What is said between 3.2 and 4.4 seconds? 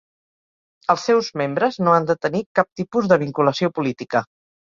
vinculació política.